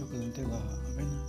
[0.00, 0.52] 有可能对吧？
[0.96, 1.27] 好 que.